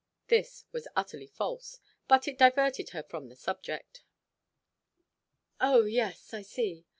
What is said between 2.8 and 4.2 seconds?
her from the subject.